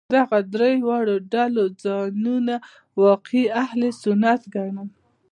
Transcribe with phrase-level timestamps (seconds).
[0.15, 2.53] دغو درې واړو ډلو ځانونه
[3.03, 4.89] واقعي اهل سنت ګڼل.